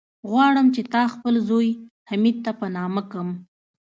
[0.29, 1.69] غواړم چې تا خپل زوی،
[2.09, 3.29] حميد ته په نامه کم.